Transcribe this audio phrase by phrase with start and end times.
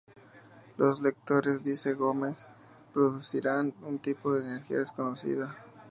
[0.77, 2.47] Los electrones, dice Gómez,
[2.91, 5.55] "producirán un tipo de energía desconocida".